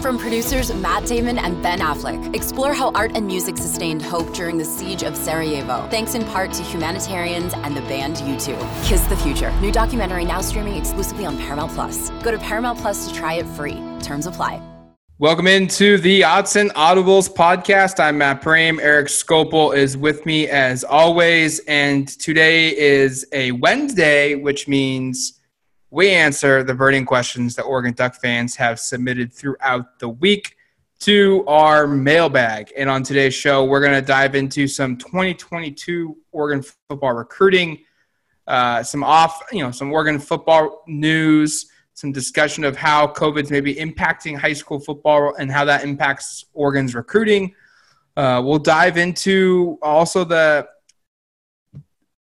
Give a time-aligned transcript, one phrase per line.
[0.00, 4.56] From producers Matt Damon and Ben Affleck, explore how art and music sustained hope during
[4.56, 8.82] the siege of Sarajevo, thanks in part to humanitarians and the band U2.
[8.82, 12.08] Kiss the Future, new documentary now streaming exclusively on Paramount Plus.
[12.22, 13.78] Go to Paramount Plus to try it free.
[14.00, 14.62] Terms apply.
[15.18, 18.00] Welcome into the Autzen Audibles podcast.
[18.00, 18.80] I'm Matt Prehm.
[18.80, 25.39] Eric Skopil is with me as always, and today is a Wednesday, which means
[25.90, 30.56] we answer the burning questions that Oregon Duck fans have submitted throughout the week
[31.00, 32.72] to our mailbag.
[32.76, 37.78] And on today's show, we're going to dive into some 2022 Oregon football recruiting,
[38.46, 43.74] uh, some off, you know, some Oregon football news, some discussion of how COVID's maybe
[43.74, 47.54] impacting high school football and how that impacts Oregon's recruiting.
[48.16, 50.68] Uh, we'll dive into also the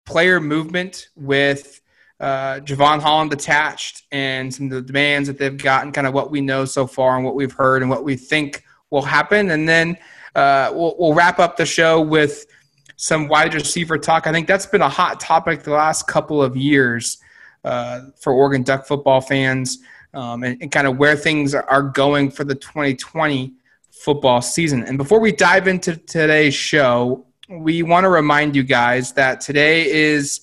[0.05, 1.81] player movement with
[2.23, 6.31] uh, Jevon Holland attached and some of the demands that they've gotten, kind of what
[6.31, 9.52] we know so far and what we've heard and what we think will happen.
[9.52, 9.98] And then
[10.34, 12.45] uh, we'll, we'll wrap up the show with
[12.95, 14.25] some wide receiver talk.
[14.25, 17.17] I think that's been a hot topic the last couple of years
[17.66, 19.80] uh, for Oregon Duck football fans
[20.14, 23.52] um, and, and kind of where things are going for the 2020
[23.92, 24.84] football season.
[24.86, 29.92] And before we dive into today's show, we want to remind you guys that today
[29.92, 30.40] is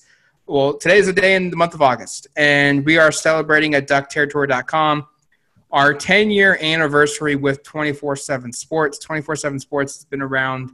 [0.51, 3.87] well, today is a day in the month of August, and we are celebrating at
[3.87, 5.07] duckterritory.com
[5.71, 8.99] our 10 year anniversary with 24 7 Sports.
[8.99, 10.71] 24 7 Sports has been around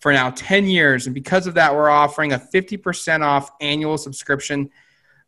[0.00, 4.68] for now 10 years, and because of that, we're offering a 50% off annual subscription.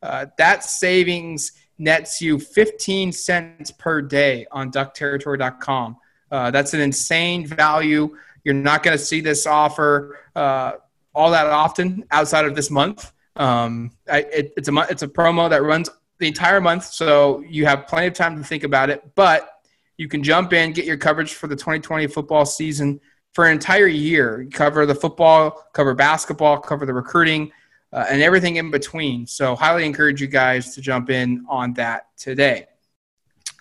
[0.03, 5.97] Uh, that savings nets you 15 cents per day on duckterritory.com.
[6.31, 8.14] Uh, that's an insane value.
[8.44, 10.72] You're not going to see this offer uh,
[11.14, 13.12] all that often outside of this month.
[13.37, 17.67] Um, I, it, it's a it's a promo that runs the entire month, so you
[17.67, 19.03] have plenty of time to think about it.
[19.15, 19.48] But
[19.97, 23.01] you can jump in, get your coverage for the 2020 football season
[23.33, 24.47] for an entire year.
[24.53, 27.53] Cover the football, cover basketball, cover the recruiting,
[27.93, 29.27] uh, and everything in between.
[29.27, 32.66] So, highly encourage you guys to jump in on that today.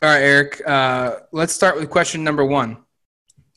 [0.02, 0.62] All right, Eric.
[0.66, 2.78] Uh, let's start with question number one.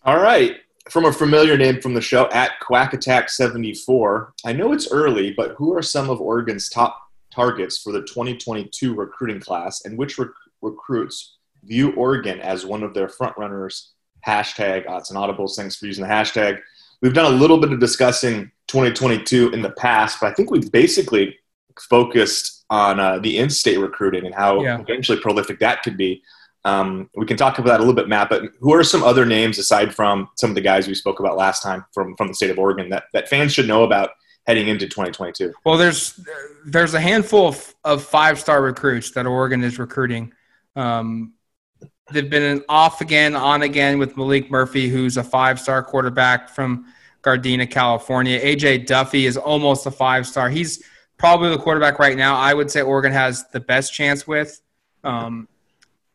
[0.04, 0.56] All right
[0.91, 4.32] from a familiar name from the show at Quack Attack 74.
[4.44, 6.99] I know it's early, but who are some of Oregon's top
[7.32, 10.28] targets for the 2022 recruiting class, and which rec-
[10.62, 13.93] recruits view Oregon as one of their front runners?
[14.27, 15.54] Hashtag odds and audibles.
[15.54, 16.60] Thanks for using the hashtag.
[17.03, 20.72] We've done a little bit of discussing 2022 in the past, but I think we've
[20.72, 21.37] basically
[21.78, 24.77] focused on uh, the in-state recruiting and how yeah.
[24.78, 26.22] potentially prolific that could be.
[26.64, 28.28] Um, we can talk about that a little bit, Matt.
[28.28, 31.36] But who are some other names aside from some of the guys we spoke about
[31.36, 34.10] last time from from the state of Oregon that that fans should know about
[34.46, 35.52] heading into 2022?
[35.64, 36.18] Well, there's
[36.66, 40.32] there's a handful of, of five star recruits that Oregon is recruiting.
[40.74, 41.34] Um,
[42.12, 46.86] they've been off again, on again with Malik Murphy, who's a five star quarterback from
[47.22, 48.41] Gardena, California.
[48.41, 50.48] AJ Duffy is almost a five star.
[50.48, 50.82] He's
[51.18, 52.36] probably the quarterback right now.
[52.36, 54.60] I would say Oregon has the best chance with.
[55.04, 55.48] Um,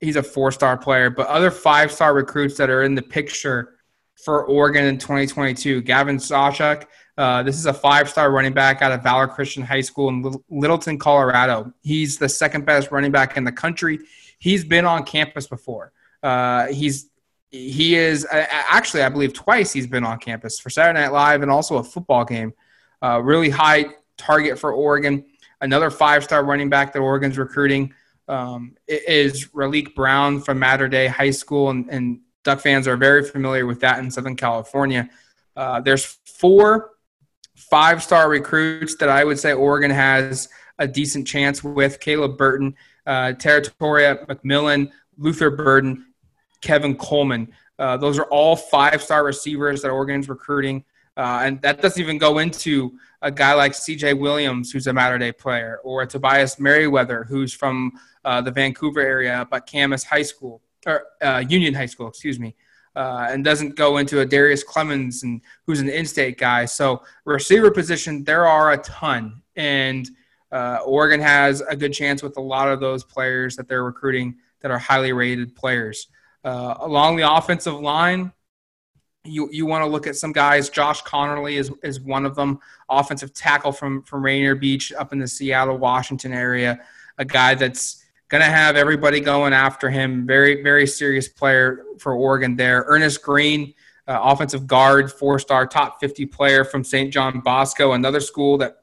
[0.04, 3.76] he's a four star player, but other five star recruits that are in the picture
[4.24, 5.82] for Oregon in 2022.
[5.82, 6.86] Gavin Sawchuk.
[7.18, 10.36] uh, this is a five star running back out of Valor Christian High School in
[10.50, 11.74] Littleton, Colorado.
[11.82, 14.00] He's the second best running back in the country.
[14.40, 15.92] He's been on campus before.
[16.22, 17.10] Uh, he's
[17.50, 21.52] he is actually, I believe, twice he's been on campus for Saturday Night Live and
[21.52, 22.52] also a football game.
[23.00, 23.86] Uh, really high
[24.18, 25.24] target for Oregon.
[25.62, 27.94] Another five star running back that Oregon's recruiting
[28.28, 33.24] um, is Raleek Brown from Mater Dei High School, and, and, Duck fans are very
[33.24, 35.10] familiar with that in Southern California.
[35.56, 36.92] Uh, there's four
[37.56, 42.76] five-star recruits that I would say Oregon has a decent chance with: Caleb Burton,
[43.08, 46.08] uh, Tetairoa McMillan, Luther Burden,
[46.60, 47.48] Kevin Coleman.
[47.80, 50.84] Uh, those are all five-star receivers that Oregon's recruiting,
[51.18, 54.16] uh, and that doesn't even go into a guy like C.J.
[54.16, 57.92] Williams, who's a Mater Dei player, or Tobias Merriweather, who's from
[58.26, 62.56] uh, the Vancouver area, but Camas High School or uh, Union High School, excuse me,
[62.96, 66.66] uh, and doesn't go into a Darius Clemons and who's an in-state guy.
[66.66, 70.10] So receiver position, there are a ton, and
[70.52, 74.36] uh, Oregon has a good chance with a lot of those players that they're recruiting
[74.62, 76.08] that are highly rated players.
[76.44, 78.32] Uh, along the offensive line,
[79.26, 80.70] you you want to look at some guys.
[80.70, 82.60] Josh Conerly is is one of them,
[82.90, 86.80] offensive tackle from from Rainier Beach up in the Seattle, Washington area.
[87.18, 88.04] A guy that's
[88.34, 90.26] going to have everybody going after him.
[90.26, 92.84] Very, very serious player for Oregon there.
[92.88, 93.76] Ernest Green,
[94.08, 97.14] uh, offensive guard, four star, top 50 player from St.
[97.14, 98.78] John Bosco, another school that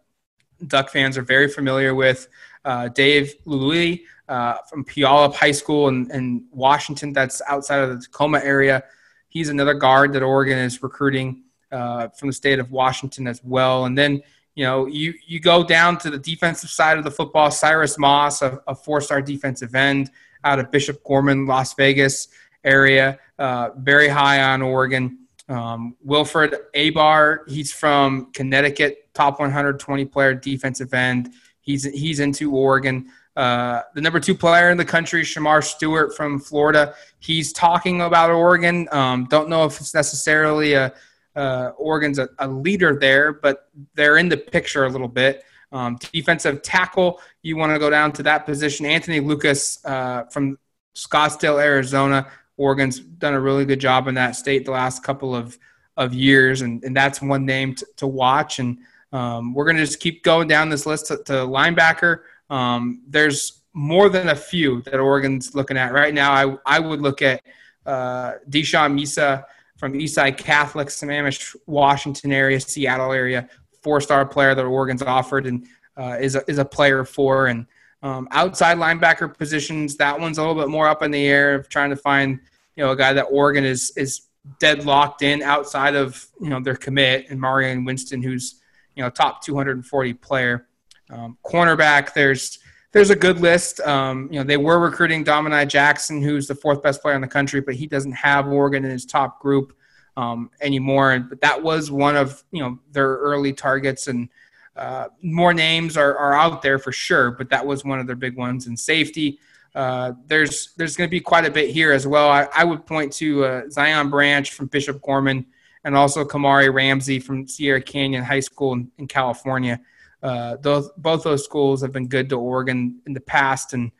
[0.68, 2.28] Duck fans are very familiar with.
[2.64, 8.04] Uh, Dave Luli, uh, from Puyallup High School in, in Washington, that's outside of the
[8.04, 8.84] Tacoma area.
[9.30, 13.86] He's another guard that Oregon is recruiting uh, from the state of Washington as well.
[13.86, 14.20] And then,
[14.54, 17.50] you know, you, you go down to the defensive side of the football.
[17.50, 20.10] Cyrus Moss, a, a four star defensive end
[20.44, 22.28] out of Bishop Gorman, Las Vegas
[22.64, 25.18] area, uh, very high on Oregon.
[25.48, 31.32] Um, Wilfred Abar, he's from Connecticut, top 120 player defensive end.
[31.60, 33.10] He's he's into Oregon.
[33.36, 38.30] Uh, the number two player in the country, Shemar Stewart from Florida, he's talking about
[38.30, 38.88] Oregon.
[38.92, 40.92] Um, don't know if it's necessarily a
[41.36, 45.44] uh, Oregon's a, a, leader there, but they're in the picture a little bit.
[45.72, 48.84] Um, defensive tackle, you want to go down to that position.
[48.84, 50.58] Anthony Lucas uh, from
[50.94, 52.26] Scottsdale, Arizona.
[52.56, 55.56] Oregon's done a really good job in that state the last couple of,
[55.96, 58.58] of years, and, and that's one name to, to watch.
[58.58, 58.78] And
[59.12, 62.20] um, we're going to just keep going down this list to, to linebacker.
[62.50, 66.32] Um, there's more than a few that Oregon's looking at right now.
[66.32, 67.42] I, I would look at
[67.86, 69.44] uh, Deshaun Misa
[69.78, 73.48] from Eastside Catholic, Sammamish, Washington area, Seattle area,
[73.82, 75.66] four-star player that Oregon's offered and
[75.96, 77.46] uh, is, a, is a player for.
[77.46, 77.66] And
[78.02, 81.68] um, outside linebacker positions, that one's a little bit more up in the air of
[81.68, 82.40] trying to find,
[82.76, 84.22] you know, a guy that Oregon is is
[84.58, 88.60] dead locked in outside of you know their commit and Marion Winston, who's
[88.94, 90.66] you know top 240 player.
[91.12, 92.58] Um, cornerback, there's
[92.92, 93.80] there's a good list.
[93.80, 97.28] Um, you know, they were recruiting Domani Jackson, who's the fourth best player in the
[97.28, 99.76] country, but he doesn't have Oregon in his top group
[100.16, 101.18] um, anymore.
[101.20, 104.28] But that was one of you know their early targets, and
[104.76, 107.30] uh, more names are, are out there for sure.
[107.30, 108.66] But that was one of their big ones.
[108.66, 109.38] in safety,
[109.74, 112.28] uh, there's there's going to be quite a bit here as well.
[112.28, 115.46] I, I would point to uh, Zion Branch from Bishop Gorman,
[115.84, 119.80] and also Kamari Ramsey from Sierra Canyon High School in, in California.
[120.22, 123.90] Uh, those both those schools have been good to Oregon in the past, and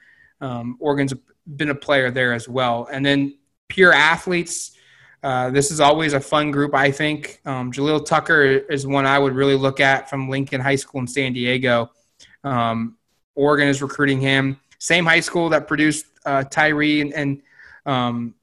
[0.41, 1.15] um, Oregon's
[1.57, 2.89] been a player there as well.
[2.93, 3.39] And then
[3.69, 4.73] pure athletes,
[5.23, 6.75] uh, this is always a fun group.
[6.75, 10.77] I think um, Jaleel Tucker is one I would really look at from Lincoln High
[10.77, 11.91] School in San Diego.
[12.45, 12.97] Um,
[13.35, 14.59] Oregon is recruiting him.
[14.79, 17.43] Same high school that produced uh, Tyree and, and
[17.87, 18.35] um,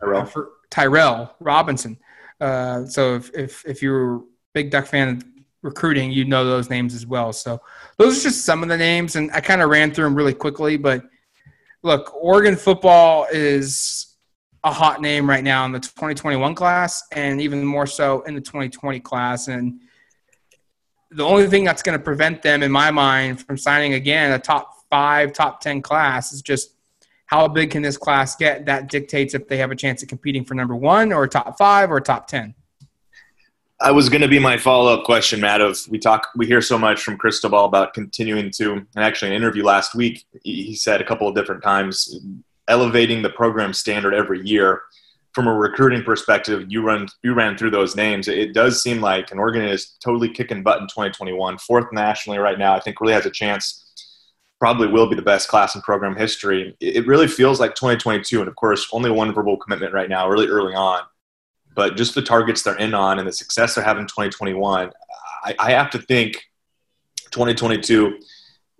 [0.00, 0.30] Tyrell.
[0.70, 1.98] Tyrell Robinson.
[2.40, 4.20] Uh, so if, if if you're a
[4.52, 5.22] big Duck fan,
[5.64, 7.32] recruiting, you know those names as well.
[7.32, 7.60] So
[7.96, 10.34] those are just some of the names, and I kind of ran through them really
[10.34, 10.76] quickly.
[10.76, 11.02] But
[11.82, 14.14] look, Oregon football is
[14.62, 18.40] a hot name right now in the 2021 class, and even more so in the
[18.40, 19.48] 2020 class.
[19.48, 19.80] And
[21.10, 24.38] the only thing that's going to prevent them, in my mind, from signing again a
[24.38, 26.76] top five, top 10 class is just
[27.26, 28.66] how big can this class get?
[28.66, 31.90] That dictates if they have a chance of competing for number one or top five
[31.90, 32.54] or top 10.
[33.84, 35.60] I was going to be my follow up question, Matt.
[35.60, 39.36] Of we talk, we hear so much from Cristobal about continuing to, and actually, an
[39.36, 42.18] interview last week, he said a couple of different times,
[42.66, 44.80] elevating the program standard every year.
[45.34, 48.26] From a recruiting perspective, you run you ran through those names.
[48.26, 52.58] It does seem like an Oregon is totally kicking butt in 2021, fourth nationally right
[52.58, 52.74] now.
[52.74, 53.82] I think really has a chance.
[54.60, 56.74] Probably will be the best class in program history.
[56.80, 60.48] It really feels like 2022, and of course, only one verbal commitment right now, really
[60.48, 61.02] early on
[61.74, 64.90] but just the targets they're in on and the success they're having in 2021,
[65.44, 66.44] I, I have to think
[67.30, 68.18] 2022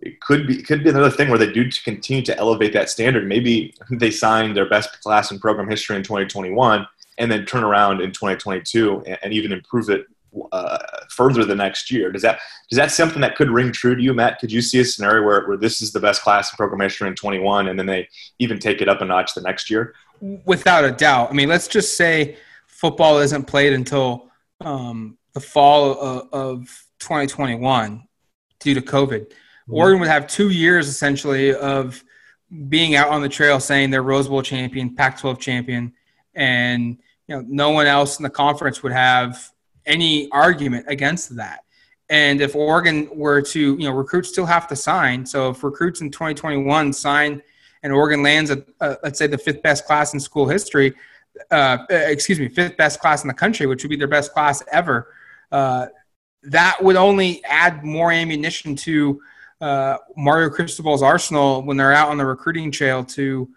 [0.04, 2.90] it could be could be another thing where they do to continue to elevate that
[2.90, 3.26] standard.
[3.26, 6.86] Maybe they sign their best class in program history in 2021
[7.18, 10.06] and then turn around in 2022 and, and even improve it
[10.52, 10.78] uh,
[11.10, 12.10] further the next year.
[12.12, 14.40] Does that does that something that could ring true to you, Matt?
[14.40, 17.08] Could you see a scenario where, where this is the best class in program history
[17.08, 19.94] in 21 and then they even take it up a notch the next year?
[20.20, 21.30] Without a doubt.
[21.30, 22.36] I mean, let's just say
[22.74, 28.02] football isn't played until um, the fall of, of, 2021
[28.60, 29.20] due to COVID.
[29.20, 29.74] Mm-hmm.
[29.74, 32.02] Oregon would have two years essentially of
[32.68, 35.92] being out on the trail saying they're Rose Bowl champion, Pac-12 champion,
[36.34, 39.50] and you know no one else in the conference would have
[39.84, 41.64] any argument against that.
[42.08, 45.26] And if Oregon were to, you know, recruits still have to sign.
[45.26, 47.42] So if recruits in 2021 sign
[47.82, 50.94] and Oregon lands at, uh, let's say, the fifth best class in school history,
[51.50, 54.62] uh, excuse me, fifth best class in the country, which would be their best class
[54.70, 55.08] ever.
[55.50, 55.86] Uh,
[56.44, 59.20] that would only add more ammunition to
[59.60, 63.48] uh, Mario Cristobal's arsenal when they're out on the recruiting trail to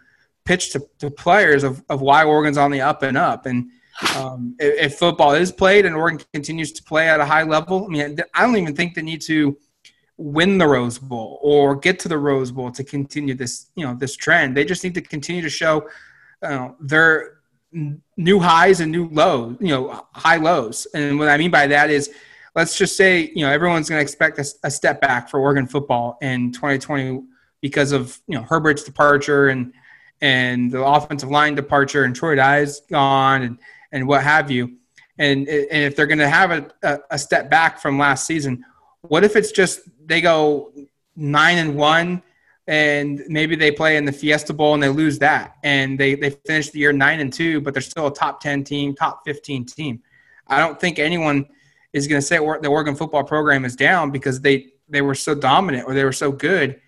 [0.46, 3.46] pitch to, to players of, of why Oregon's on the up and up.
[3.46, 3.70] And
[4.16, 7.86] um, if, if, football is played and Oregon continues to play at a high level,
[7.86, 9.58] I mean, I don't even think they need to
[10.18, 13.94] win the Rose Bowl or get to the Rose Bowl to continue this, you know,
[13.94, 14.56] this trend.
[14.56, 15.90] They just need to continue to show
[16.42, 17.37] uh, their
[17.72, 20.88] new highs and new lows, you know, high lows.
[20.94, 22.10] And what I mean by that is,
[22.56, 25.68] let's just say, you know, everyone's going to expect a, a, step back for Oregon
[25.68, 27.22] football in 2020,
[27.62, 29.74] because of you know Herbert's departure and
[30.22, 33.60] and the offensive line departure and Troy Dye's gone and
[33.92, 34.78] and what have you.
[35.20, 38.64] And, and if they're going to have a, a, a step back from last season,
[39.02, 40.72] what if it's just they go
[41.16, 42.22] nine and one
[42.68, 45.58] and maybe they play in the Fiesta Bowl and they lose that.
[45.64, 48.64] And they, they finish the year nine and two, but they're still a top 10
[48.64, 50.02] team, top 15 team.
[50.48, 51.48] I don't think anyone
[51.94, 55.34] is going to say the Oregon football program is down because they, they were so
[55.34, 56.82] dominant or they were so good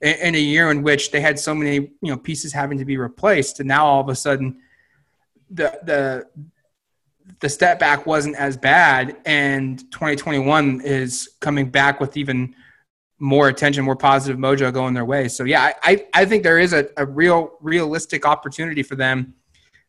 [0.00, 2.84] in, in a year in which they had so many you know pieces having to
[2.84, 4.60] be replaced, and now all of a sudden
[5.50, 6.26] the the
[7.40, 12.54] the step back wasn't as bad, and 2021 is coming back with even
[13.20, 15.28] more attention, more positive mojo going their way.
[15.28, 19.34] So yeah, I, I think there is a, a real realistic opportunity for them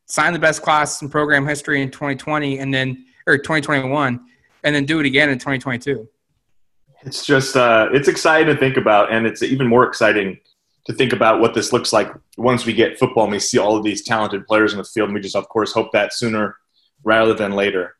[0.05, 4.19] sign the best class in program history in 2020 and then or 2021
[4.63, 6.07] and then do it again in 2022.
[7.03, 10.39] It's just uh, it's exciting to think about, and it's even more exciting
[10.85, 13.75] to think about what this looks like once we get football and we see all
[13.75, 15.09] of these talented players in the field.
[15.09, 16.57] And we just, of course, hope that sooner
[17.03, 17.95] rather than later.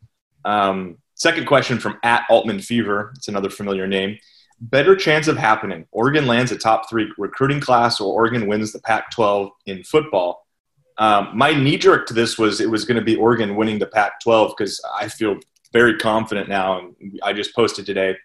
[0.46, 3.12] Um, second question from at Altman Fever.
[3.16, 4.18] It's another familiar name.
[4.62, 8.80] Better chance of happening: Oregon lands a top three recruiting class, or Oregon wins the
[8.80, 10.48] Pac-12 in football.
[10.98, 13.88] Um, my knee jerk to this was it was going to be Oregon winning the
[13.88, 15.38] Pac-12 because I feel
[15.74, 18.16] very confident now, and I just posted today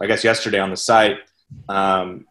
[0.00, 1.18] I guess yesterday on the site,
[1.68, 2.26] um,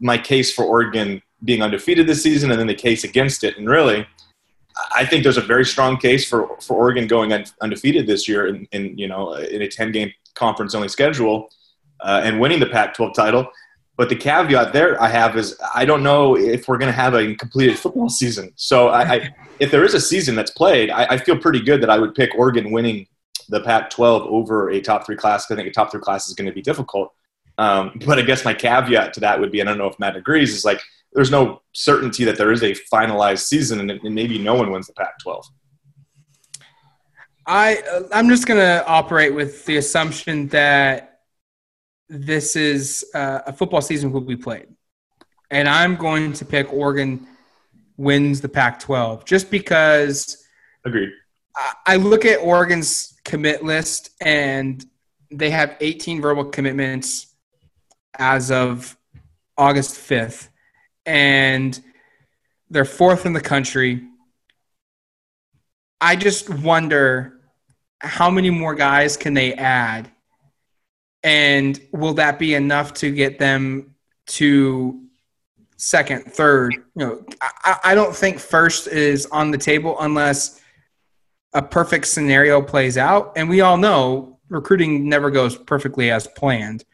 [0.00, 3.56] my case for Oregon being undefeated this season and then the case against it.
[3.58, 4.06] And really,
[4.94, 8.66] I think there's a very strong case for, for Oregon going undefeated this year in,
[8.72, 11.48] in you know in a 10 game conference only schedule
[12.00, 13.46] uh, and winning the Pac-12 title.
[13.96, 17.14] But the caveat there I have is I don't know if we're going to have
[17.14, 18.52] a completed football season.
[18.56, 21.80] So I, I, if there is a season that's played, I, I feel pretty good
[21.82, 23.06] that I would pick Oregon winning
[23.48, 25.50] the Pac-12 over a top three class.
[25.50, 27.12] I think a top three class is going to be difficult.
[27.58, 30.16] Um, but I guess my caveat to that would be, I don't know if Matt
[30.16, 30.80] agrees, is like
[31.12, 34.88] there's no certainty that there is a finalized season, and, and maybe no one wins
[34.88, 35.44] the Pac-12.
[37.46, 41.13] I I'm just going to operate with the assumption that
[42.08, 44.68] this is uh, a football season will be played,
[45.50, 47.26] and I'm going to pick Oregon
[47.96, 50.44] wins the Pac-12 just because.
[50.84, 51.10] Agreed.
[51.86, 54.84] I look at Oregon's commit list, and
[55.30, 57.34] they have 18 verbal commitments
[58.18, 58.96] as of
[59.56, 60.48] August 5th,
[61.06, 61.80] and
[62.70, 64.02] they're fourth in the country.
[66.00, 67.40] I just wonder
[68.00, 70.10] how many more guys can they add,
[71.24, 73.94] and will that be enough to get them
[74.26, 75.00] to
[75.78, 76.74] second, third?
[76.74, 80.60] You know, I, I don't think first is on the table unless
[81.54, 83.32] a perfect scenario plays out.
[83.36, 86.84] And we all know recruiting never goes perfectly as planned.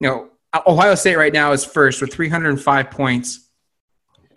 [0.00, 0.30] You know,
[0.66, 3.50] Ohio State right now is first with 305 points.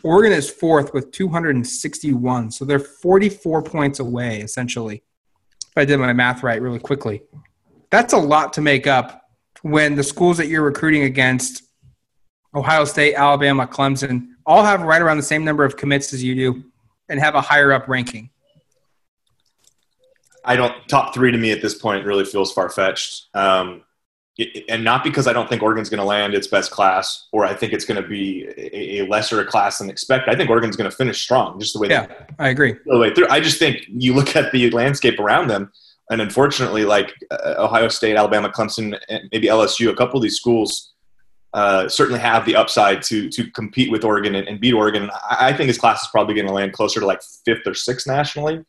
[0.04, 2.52] Oregon is fourth with 261.
[2.52, 5.04] So they're 44 points away, essentially.
[5.68, 7.22] If I did my math right really quickly.
[7.90, 9.22] That's a lot to make up
[9.62, 11.64] when the schools that you're recruiting against,
[12.54, 16.36] Ohio State, Alabama, Clemson, all have right around the same number of commits as you
[16.36, 16.64] do
[17.10, 18.30] and have a higher up ranking.
[20.44, 23.28] I don't top three to me at this point really feels far fetched.
[23.34, 23.84] Um,
[24.70, 27.54] and not because I don't think Oregon's going to land its best class, or I
[27.56, 30.32] think it's going to be a, lesser class than expected.
[30.32, 31.90] I think Oregon's going to finish strong, just the way.
[31.90, 32.76] Yeah, they, I agree.
[32.86, 33.28] The way through.
[33.30, 35.72] I just think you look at the landscape around them,
[36.10, 40.38] and unfortunately, like uh, Ohio State, Alabama, Clemson, and maybe LSU, a couple of these
[40.38, 40.94] schools
[41.54, 45.10] uh, certainly have the upside to to compete with Oregon and, and beat Oregon.
[45.30, 47.74] I, I, think this class is probably going to land closer to like fifth or
[47.74, 48.64] sixth nationally.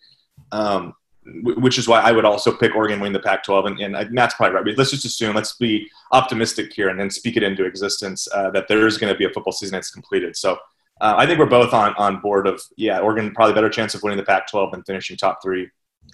[0.52, 0.94] Um,
[1.42, 4.54] which is why I would also pick Oregon win the Pac-12, and, and Matt's probably
[4.54, 4.64] right.
[4.64, 8.50] But let's just assume, let's be optimistic here, and then speak it into existence uh,
[8.52, 10.36] that there is going to be a football season that's completed.
[10.36, 10.54] So
[11.00, 14.02] uh, I think we're both on on board of yeah, Oregon probably better chance of
[14.02, 15.68] winning the Pac-12 and finishing top three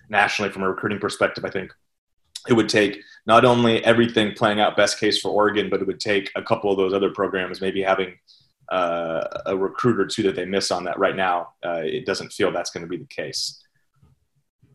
[0.09, 1.45] nationally from a recruiting perspective.
[1.45, 1.73] I think
[2.49, 6.01] it would take not only everything playing out best case for Oregon, but it would
[6.01, 8.15] take a couple of those other programs maybe having
[8.71, 11.51] uh, a recruit or two that they miss on that right now.
[11.65, 13.63] Uh, it doesn't feel that's going to be the case.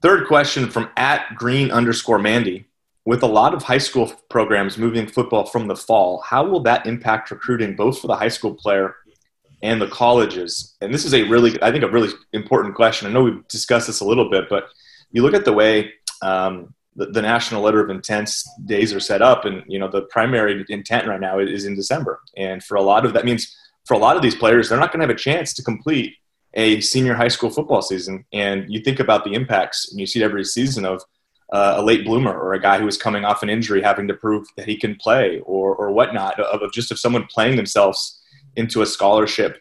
[0.01, 2.65] Third question from at green underscore Mandy.
[3.05, 6.85] With a lot of high school programs moving football from the fall, how will that
[6.85, 8.95] impact recruiting both for the high school player
[9.63, 10.75] and the colleges?
[10.81, 13.07] And this is a really, I think, a really important question.
[13.07, 14.65] I know we've discussed this a little bit, but
[15.11, 18.31] you look at the way um, the, the, national letter of intent
[18.65, 22.19] days are set up, and you know the primary intent right now is in December,
[22.37, 24.91] and for a lot of that means for a lot of these players, they're not
[24.91, 26.13] going to have a chance to complete
[26.53, 28.25] a senior high school football season.
[28.33, 31.01] And you think about the impacts, and you see every season of
[31.51, 34.13] uh, a late bloomer or a guy who is coming off an injury having to
[34.13, 38.21] prove that he can play or, or whatnot, of, of just of someone playing themselves
[38.55, 39.59] into a scholarship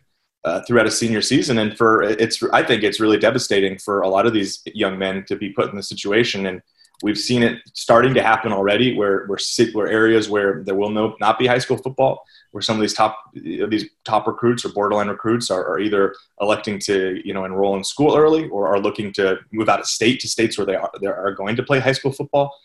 [0.49, 1.59] uh, throughout a senior season.
[1.59, 5.25] And for it's, I think it's really devastating for a lot of these young men
[5.27, 6.47] to be put in the situation.
[6.47, 6.63] And
[7.03, 9.39] we've seen it starting to happen already, where where,
[9.73, 12.95] where areas where there will no, not be high school football, where some of these
[12.95, 17.77] top these top recruits or borderline recruits are, are either electing to you know enroll
[17.77, 20.77] in school early or are looking to move out of state to states where they
[20.77, 22.57] are they are going to play high school football.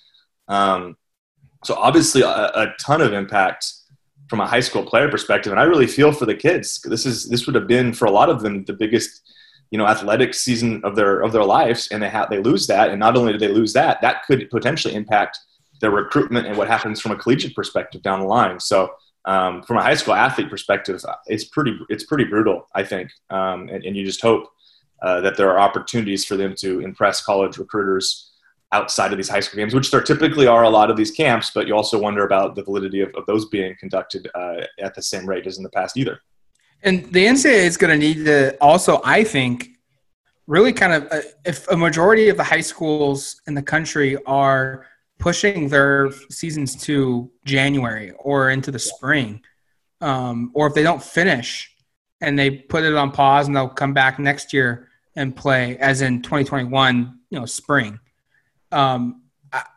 [0.47, 0.95] Um,
[1.65, 3.73] so obviously a, a ton of impact
[4.29, 6.81] from a high school player perspective, and I really feel for the kids.
[6.81, 9.21] This is this would have been for a lot of them the biggest
[9.71, 12.89] you know athletic season of their of their lives, and they have they lose that,
[12.89, 15.39] and not only do they lose that, that could potentially impact
[15.81, 18.59] their recruitment and what happens from a collegiate perspective down the line.
[18.59, 18.93] So
[19.25, 23.69] um, from a high school athlete perspective, it's pretty it's pretty brutal, I think, um,
[23.69, 24.49] and, and, you just hope
[25.01, 28.32] uh, that there are opportunities for them to impress college recruiters
[28.73, 31.51] outside of these high school games, which there typically are a lot of these camps.
[31.53, 35.01] But you also wonder about the validity of, of those being conducted uh, at the
[35.01, 36.19] same rate as in the past, either.
[36.81, 39.69] And the NCAA is going to need to also, I think,
[40.47, 44.85] really kind of uh, if a majority of the high schools in the country are
[45.19, 49.41] pushing their seasons to January or into the spring,
[50.01, 51.73] um, or if they don't finish
[52.19, 56.01] and they put it on pause and they'll come back next year and play, as
[56.01, 57.99] in 2021, you know, spring.
[58.73, 59.21] Um,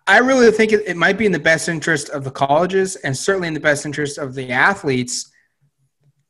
[0.07, 3.15] I, really think it, it might be in the best interest of the colleges and
[3.15, 5.31] certainly in the best interest of the athletes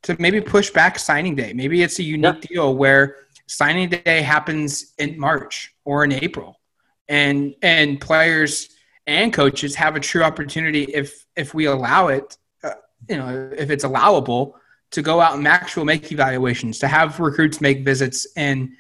[0.03, 1.53] to maybe push back signing day.
[1.53, 2.49] Maybe it's a unique yeah.
[2.49, 6.61] deal where signing day happens in March or in April,
[7.09, 8.69] and and players
[9.07, 12.71] and coaches have a true opportunity if if we allow it, uh,
[13.09, 14.57] you know, if it's allowable
[14.91, 18.71] to go out and actually make evaluations, to have recruits make visits and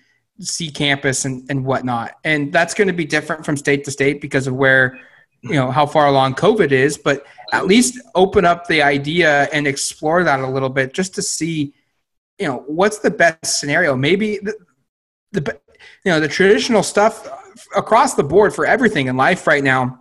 [0.40, 2.14] see campus and, and whatnot.
[2.24, 4.98] And that's going to be different from state to state because of where,
[5.42, 9.66] you know, how far along COVID is, but at least open up the idea and
[9.66, 11.74] explore that a little bit just to see,
[12.38, 13.96] you know, what's the best scenario.
[13.96, 14.54] Maybe the,
[15.32, 15.58] the
[16.04, 17.28] you know, the traditional stuff
[17.74, 20.00] across the board for everything in life right now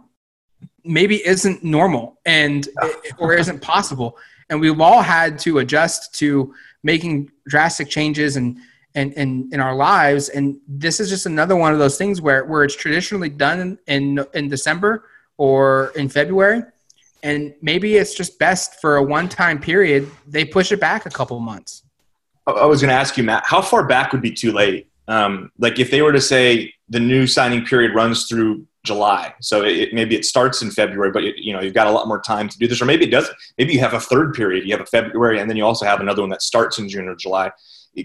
[0.84, 2.70] maybe isn't normal and
[3.18, 4.18] or isn't possible
[4.50, 8.58] and we've all had to adjust to making drastic changes and
[8.96, 12.46] and in, in our lives and this is just another one of those things where
[12.46, 15.06] where it's traditionally done in in december
[15.38, 16.64] or in february
[17.24, 21.10] and maybe it's just best for a one time period they push it back a
[21.10, 21.84] couple months
[22.48, 25.52] i was going to ask you matt how far back would be too late um,
[25.60, 29.34] like if they were to say the new signing period runs through July.
[29.42, 32.08] So it, maybe it starts in February, but it, you know you've got a lot
[32.08, 33.36] more time to do this, or maybe it doesn't.
[33.58, 34.66] Maybe you have a third period.
[34.66, 37.08] You have a February, and then you also have another one that starts in June
[37.08, 37.52] or July.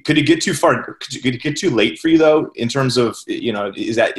[0.04, 0.82] Could it get too far?
[0.82, 2.50] Could it get too late for you though?
[2.54, 4.18] In terms of you know, is that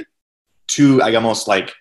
[0.67, 1.01] too?
[1.01, 1.73] I almost like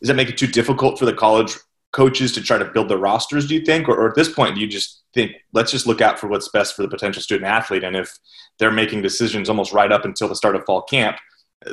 [0.00, 1.56] does that make it too difficult for the college
[1.92, 3.46] coaches to try to build their rosters?
[3.46, 6.00] Do you think, or, or at this point, do you just think let's just look
[6.00, 8.16] out for what's best for the potential student athlete, and if
[8.58, 11.16] they're making decisions almost right up until the start of fall camp,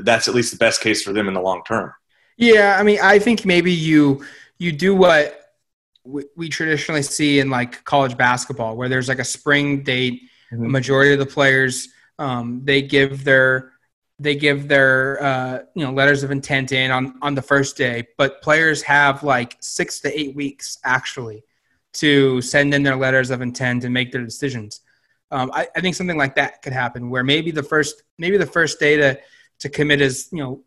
[0.01, 1.93] that's at least the best case for them in the long term.
[2.38, 4.25] Yeah, I mean, I think maybe you
[4.58, 5.39] you do what
[6.03, 10.21] we, we traditionally see in like college basketball, where there's like a spring date.
[10.52, 10.66] Mm-hmm.
[10.66, 13.74] A majority of the players um, they give their
[14.20, 18.08] they give their uh, you know letters of intent in on on the first day,
[18.18, 21.44] but players have like six to eight weeks actually
[21.94, 24.82] to send in their letters of intent and make their decisions.
[25.30, 28.46] Um, I, I think something like that could happen, where maybe the first maybe the
[28.46, 29.20] first day to
[29.60, 30.64] to commit is you know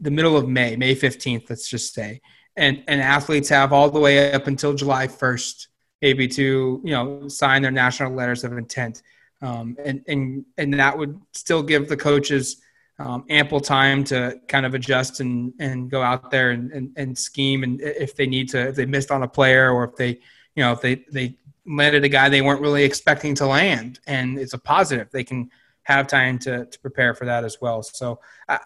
[0.00, 2.20] the middle of May, May 15th, let's just say.
[2.56, 5.68] And, and athletes have all the way up until July 1st,
[6.02, 9.02] maybe to, you know, sign their national letters of intent.
[9.42, 12.60] Um, and, and, and that would still give the coaches
[12.98, 17.16] um, ample time to kind of adjust and, and go out there and, and, and
[17.16, 17.62] scheme.
[17.62, 20.20] And if they need to, if they missed on a player or if they,
[20.54, 24.38] you know, if they, they landed a guy they weren't really expecting to land and
[24.38, 25.50] it's a positive, they can
[25.84, 27.82] have time to, to prepare for that as well.
[27.82, 28.58] So I,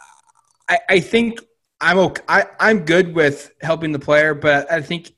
[0.68, 1.40] I, I think
[1.80, 2.22] I'm okay.
[2.28, 5.12] I, I'm good with helping the player, but I think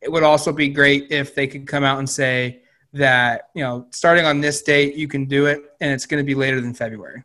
[0.00, 3.86] it would also be great if they could come out and say that you know
[3.90, 6.74] starting on this date you can do it, and it's going to be later than
[6.74, 7.22] February.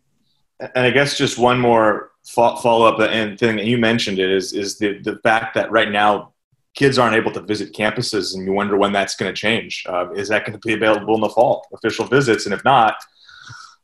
[0.60, 4.54] And I guess just one more follow up and thing that you mentioned it is
[4.54, 6.34] is the the fact that right now
[6.75, 9.86] kids aren't able to visit campuses, and you wonder when that's going to change.
[9.88, 12.95] Uh, is that going to be available in the fall, official visits, and if not,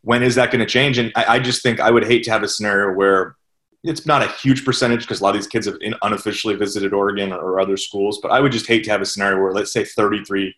[0.01, 0.97] when is that going to change?
[0.97, 3.37] And I, I just think I would hate to have a scenario where
[3.83, 7.31] it's not a huge percentage because a lot of these kids have unofficially visited Oregon
[7.31, 9.83] or other schools, but I would just hate to have a scenario where, let's say,
[9.83, 10.53] 33%,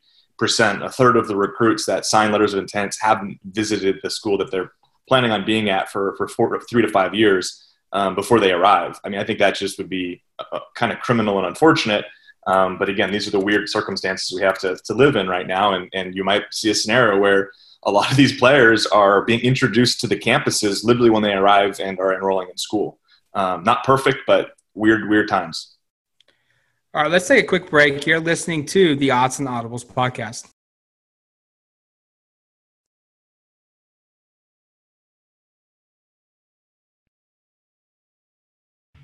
[0.81, 4.51] a third of the recruits that sign letters of intent haven't visited the school that
[4.51, 4.71] they're
[5.07, 8.99] planning on being at for, for four, three to five years um, before they arrive.
[9.03, 12.05] I mean, I think that just would be a, a kind of criminal and unfortunate.
[12.47, 15.47] Um, but again, these are the weird circumstances we have to, to live in right
[15.47, 15.73] now.
[15.73, 17.51] And, and you might see a scenario where
[17.83, 21.79] a lot of these players are being introduced to the campuses literally when they arrive
[21.79, 22.99] and are enrolling in school.
[23.33, 25.75] Um, not perfect, but weird, weird times.
[26.95, 28.05] All right, let's take a quick break.
[28.05, 30.47] You're listening to the Autzen Audibles podcast.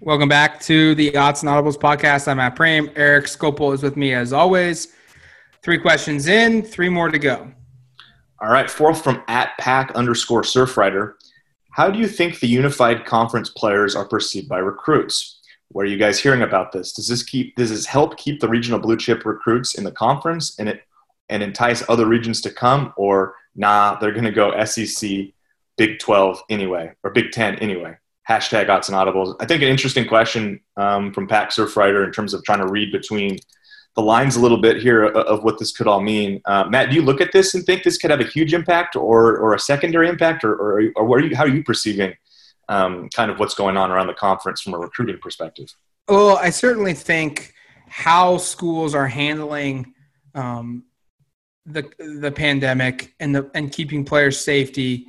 [0.01, 2.27] Welcome back to the Autzen Audibles podcast.
[2.27, 2.91] I'm Matt Prehm.
[2.95, 4.93] Eric Skopil is with me as always.
[5.63, 7.51] Three questions in, three more to go.
[8.39, 11.13] All right, fourth from at pack underscore surfrider.
[11.71, 15.38] How do you think the unified conference players are perceived by recruits?
[15.69, 16.93] What are you guys hearing about this?
[16.93, 20.57] Does this keep does this help keep the regional blue chip recruits in the conference
[20.59, 20.81] and it
[21.29, 25.31] and entice other regions to come, or nah, they're gonna go SEC,
[25.77, 27.95] Big Twelve anyway, or Big Ten anyway?
[28.27, 29.35] Hashtag odds and audibles.
[29.39, 32.91] I think an interesting question um, from Pack Surfrider in terms of trying to read
[32.91, 33.37] between
[33.95, 36.41] the lines a little bit here of what this could all mean.
[36.45, 38.95] Uh, Matt, do you look at this and think this could have a huge impact
[38.95, 42.13] or, or a secondary impact, or, or, or what are you, how are you perceiving
[42.69, 45.67] um, kind of what's going on around the conference from a recruiting perspective?
[46.07, 47.53] Well, I certainly think
[47.89, 49.93] how schools are handling
[50.33, 50.85] um,
[51.65, 55.07] the the pandemic and the and keeping players' safety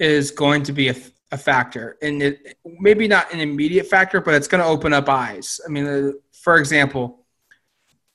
[0.00, 0.96] is going to be a,
[1.30, 5.08] a factor, and it maybe not an immediate factor, but it's going to open up
[5.08, 5.60] eyes.
[5.64, 7.22] I mean, uh, for example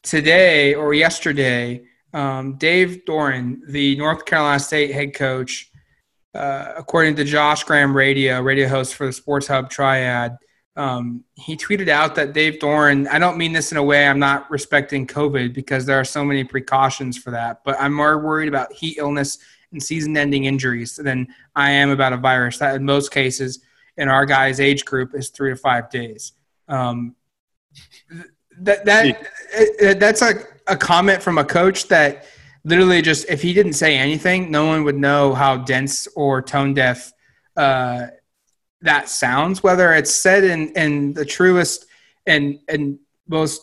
[0.07, 1.83] today or yesterday,
[2.13, 5.69] um, Dave Doeren, the North Carolina State head coach,
[6.37, 10.37] uh, according to Josh Graham Radio, radio host for the Sports Hub Triad,
[10.75, 14.19] um, he tweeted out that Dave Doeren, I don't mean this in a way I'm
[14.19, 18.47] not respecting COVID because there are so many precautions for that, but I'm more worried
[18.47, 19.39] about heat illness
[19.71, 23.59] and season ending injuries than I am about a virus that in most cases
[23.97, 26.33] in our guys' age group is three to five days.
[26.67, 27.15] Um,
[28.59, 30.35] that that that's a,
[30.67, 32.25] a comment from a coach that
[32.67, 36.73] literally just if he didn't say anything, no one would know how dense or tone
[36.73, 37.11] deaf
[37.55, 38.07] uh,
[38.81, 39.63] that sounds.
[39.63, 41.85] Whether it's said in in the truest
[42.25, 43.61] and and most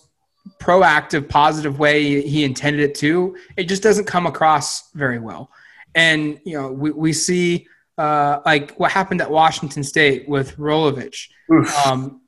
[0.59, 5.51] proactive, positive way he intended it to, it just doesn't come across very well.
[5.95, 11.29] And you know, we we see uh, like what happened at Washington State with Rolovich.
[11.87, 12.23] Um,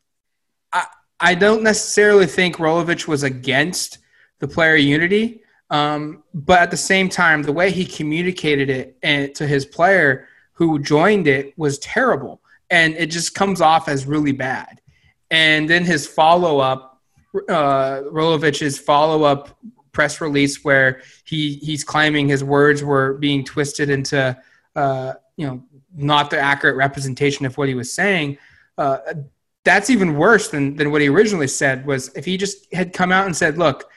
[1.19, 3.99] I don't necessarily think Rolovich was against
[4.39, 9.35] the player unity, um, but at the same time, the way he communicated it and,
[9.35, 14.33] to his player who joined it was terrible, and it just comes off as really
[14.33, 14.81] bad.
[15.31, 17.01] And then his follow up,
[17.49, 19.59] uh, Rolovich's follow up
[19.93, 24.37] press release, where he he's claiming his words were being twisted into,
[24.77, 25.63] uh, you know,
[25.97, 28.39] not the accurate representation of what he was saying.
[28.79, 28.99] Uh,
[29.65, 33.11] that's even worse than, than what he originally said was if he just had come
[33.11, 33.91] out and said look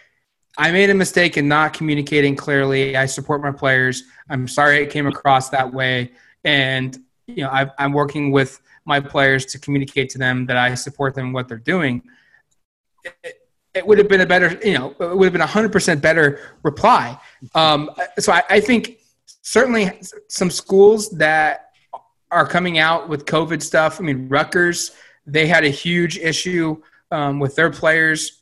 [0.58, 2.96] i made a mistake in not communicating clearly.
[2.96, 4.04] I support my players.
[4.30, 6.12] I'm sorry it came across that way.
[6.44, 10.74] And you know i am working with my players to communicate to them that i
[10.74, 12.02] support them what they're doing.
[13.04, 13.36] It,
[13.76, 17.20] it would have been a better you know it would have been 100% better reply.
[17.56, 19.00] Um, so I, I think
[19.42, 21.72] certainly some schools that
[22.32, 24.92] are coming out with covid stuff i mean rutgers
[25.26, 26.82] they had a huge issue
[27.12, 28.39] um, with their players.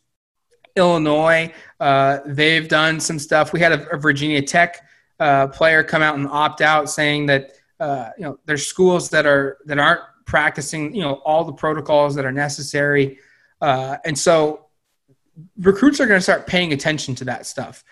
[0.78, 3.52] Illinois, uh, they've done some stuff.
[3.52, 4.86] We had a, a Virginia Tech
[5.20, 9.26] uh, player come out and opt out, saying that uh, you know there's schools that
[9.26, 13.20] are that aren't practicing you know all the protocols that are necessary,
[13.62, 14.68] uh, and so
[15.60, 17.84] recruits are going to start paying attention to that stuff.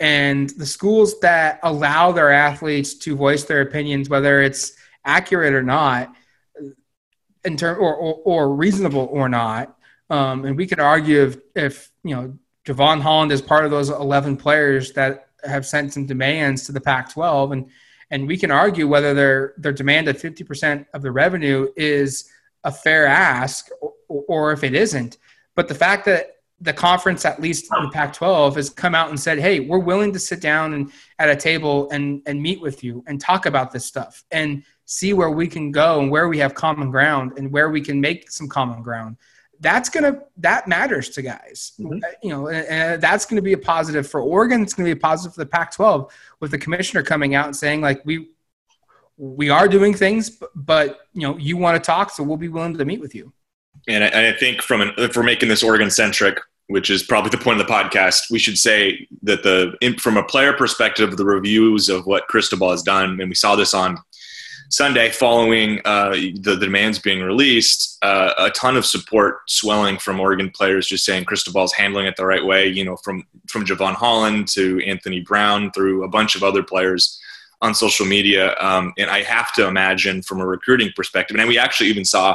[0.00, 4.72] And the schools that allow their athletes to voice their opinions, whether it's
[5.04, 6.14] accurate or not,
[7.44, 9.73] in term or, or, or reasonable or not.
[10.10, 13.90] Um, and we could argue if, if you know Jevon Holland is part of those
[13.90, 17.70] 11 players that have sent some demands to the Pac-12, and
[18.10, 22.28] and we can argue whether their their demand of 50% of the revenue is
[22.64, 23.92] a fair ask or,
[24.28, 25.18] or if it isn't.
[25.54, 29.38] But the fact that the conference, at least the Pac-12, has come out and said,
[29.38, 33.02] "Hey, we're willing to sit down and at a table and and meet with you
[33.06, 36.54] and talk about this stuff." And see where we can go and where we have
[36.54, 39.16] common ground and where we can make some common ground
[39.60, 41.72] that's gonna that matters to guys.
[41.78, 41.98] Mm-hmm.
[42.22, 44.62] you know and, and that's gonna be a positive for oregon.
[44.62, 47.56] It's gonna be a positive for the pac 12 with the commissioner coming out and
[47.56, 48.30] saying like we
[49.16, 52.76] we are doing things but you know you want to talk so we'll be willing
[52.76, 53.32] to meet with you.
[53.86, 56.38] And I, I think from an if we're making this oregon centric
[56.68, 60.24] which is probably the point of the podcast we should say that the from a
[60.24, 63.98] player perspective the reviews of what cristobal has done and we saw this on
[64.74, 70.18] Sunday, following uh, the, the, demands being released, uh, a ton of support swelling from
[70.18, 72.66] Oregon players, just saying Cristobal's handling it the right way.
[72.66, 77.20] You know, from from Jevon Holland to Anthony Brown through a bunch of other players.
[77.62, 78.54] on social media.
[78.58, 82.34] Um, and I have to imagine from a recruiting perspective, and we actually even saw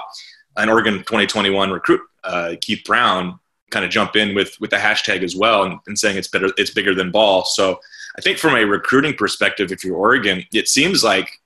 [0.55, 3.37] an Oregon 2021 recruit, uh, Keith Brown,
[3.69, 6.49] kind of jump in with with the hashtag as well and, and, saying it's better,
[6.57, 7.43] it's bigger than ball.
[7.43, 7.79] So
[8.17, 11.38] I think from a recruiting perspective, if you're Oregon, it seems like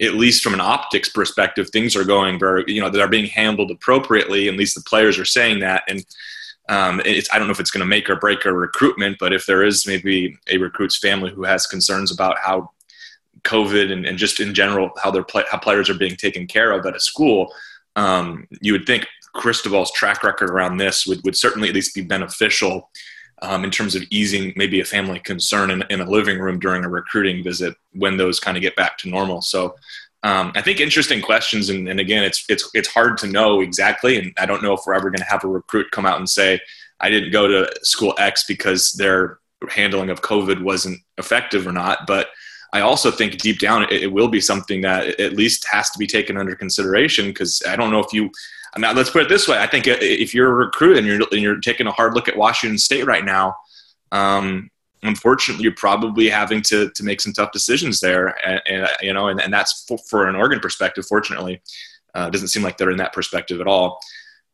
[0.00, 3.26] at least from an optics perspective, things are going very, you know, that are being
[3.26, 4.48] handled appropriately.
[4.48, 5.84] At least the players are saying that.
[5.88, 6.04] And
[6.68, 9.32] um, it's, I don't know if it's going to make or break a recruitment, but
[9.32, 12.70] if there is maybe a recruit's family who has concerns about how
[13.42, 16.72] COVID and, and just in general how their play, how players are being taken care
[16.72, 17.52] of at a school,
[17.96, 22.02] um, you would think Cristobal's track record around this would, would certainly at least be
[22.02, 22.90] beneficial
[23.44, 26.84] um, in terms of easing maybe a family concern in, in, a living room during
[26.84, 29.42] a recruiting visit when those kind of get back to normal.
[29.42, 29.76] So
[30.22, 34.18] um, I think interesting questions, and, and, again, it's it's it's hard to know exactly,
[34.18, 36.28] and I don't know if we're ever going to have a recruit come out and
[36.28, 36.58] say
[36.98, 42.06] I didn't go to school X because their handling of COVID wasn't effective or not,
[42.06, 42.28] but
[42.72, 45.98] I also think deep down it, it will be something that at least has to
[45.98, 48.30] be taken under consideration because I don't know if you
[48.78, 51.40] now, let's put it this way: I think if you're a recruit and you're and
[51.40, 53.56] you're taking a hard look at Washington State right now,
[54.12, 54.70] um,
[55.02, 59.28] unfortunately, you're probably having to to make some tough decisions there, and, and you know,
[59.28, 61.06] and, and that's for, for, an Oregon perspective.
[61.06, 61.60] Fortunately,
[62.14, 64.00] uh, doesn't seem like they're in that perspective at all.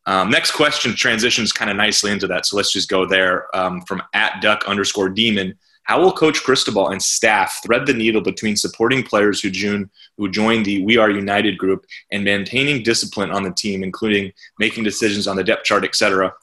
[0.05, 3.81] Um, next question transitions kind of nicely into that, so let's just go there um,
[3.81, 5.57] from at duck underscore demon.
[5.83, 10.29] How will Coach Cristobal and staff thread the needle between supporting players who, June, who
[10.29, 15.27] join the We Are United group and maintaining discipline on the team, including making decisions
[15.27, 16.33] on the depth chart, etc.?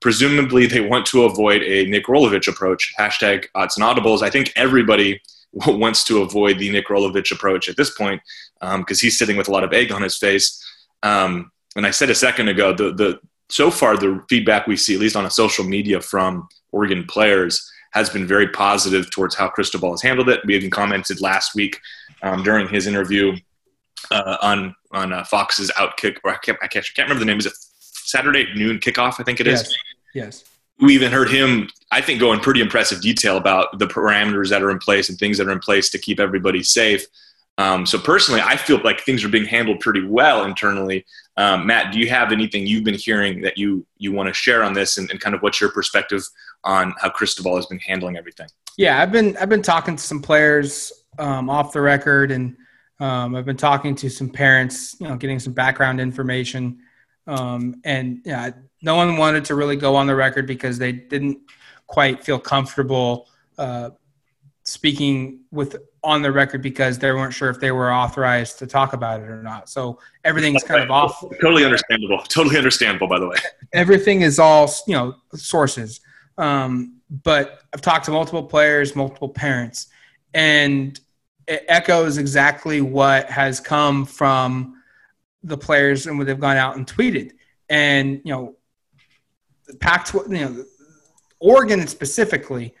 [0.00, 2.94] Presumably, they want to avoid a Nick Rolovich approach.
[2.98, 4.22] Hashtag odds and audibles.
[4.22, 5.20] I think everybody
[5.52, 8.20] wants to avoid the Nick Rolovich approach at this point
[8.60, 10.62] because um, he's sitting with a lot of egg on his face.
[11.02, 14.94] Um, and I said a second ago, the, the so far the feedback we see,
[14.94, 19.48] at least on a social media from Oregon players, has been very positive towards how
[19.48, 20.40] Cristobal has handled it.
[20.44, 21.80] We even commented last week
[22.22, 23.36] um, during his interview
[24.10, 27.38] uh, on on uh, Fox's Outkick, or I can't, I can't, remember the name.
[27.38, 29.14] Is it Saturday noon kickoff?
[29.18, 29.62] I think it is.
[29.62, 29.74] Yes.
[30.14, 30.44] yes.
[30.78, 34.62] We even heard him, I think, go in pretty impressive detail about the parameters that
[34.62, 37.06] are in place and things that are in place to keep everybody safe.
[37.58, 41.06] Um, so personally, I feel like things are being handled pretty well internally.
[41.38, 44.62] Um, Matt, do you have anything you've been hearing that you you want to share
[44.62, 46.22] on this, and, and kind of what's your perspective
[46.64, 48.48] on how Cristobal has been handling everything?
[48.78, 52.56] Yeah, I've been I've been talking to some players um, off the record, and
[53.00, 56.78] um, I've been talking to some parents, you know, getting some background information,
[57.26, 61.38] um, and yeah, no one wanted to really go on the record because they didn't
[61.86, 63.90] quite feel comfortable uh,
[64.64, 68.92] speaking with on the record because they weren't sure if they were authorized to talk
[68.92, 69.68] about it or not.
[69.68, 71.20] So everything's kind of off.
[71.42, 72.18] Totally understandable.
[72.28, 73.36] Totally understandable, by the way.
[73.72, 76.00] Everything is all you know sources.
[76.38, 79.88] Um, but I've talked to multiple players, multiple parents,
[80.32, 80.98] and
[81.48, 84.80] it echoes exactly what has come from
[85.42, 87.32] the players and what they've gone out and tweeted.
[87.68, 88.56] And you know,
[89.66, 90.64] the Pac, you know,
[91.40, 92.76] Oregon specifically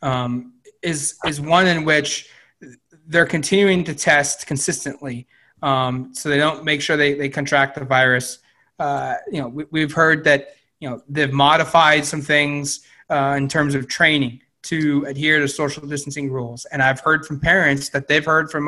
[0.00, 2.30] um, is is one in which
[3.08, 5.26] they're continuing to test consistently,
[5.62, 8.38] um, so they don't make sure they, they contract the virus.
[8.78, 13.48] Uh, you know, we, have heard that you know they've modified some things uh, in
[13.48, 16.66] terms of training to adhere to social distancing rules.
[16.66, 18.66] And I've heard from parents that they've heard from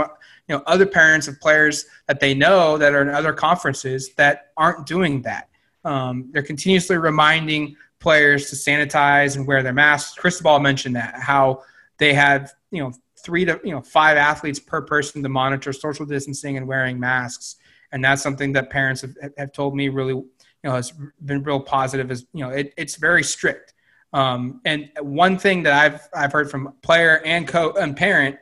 [0.49, 4.53] you know other parents of players that they know that are in other conferences that
[4.57, 5.49] aren't doing that.
[5.85, 10.19] Um, they're continuously reminding players to sanitize and wear their masks.
[10.19, 11.63] Cristobal mentioned that how
[11.99, 16.07] they have you know three to you know five athletes per person to monitor social
[16.07, 17.57] distancing and wearing masks,
[17.93, 20.31] and that's something that parents have, have told me really you
[20.65, 20.93] know has
[21.25, 22.11] been real positive.
[22.11, 23.75] Is you know it, it's very strict.
[24.13, 28.37] Um, and one thing that I've I've heard from player and co and parent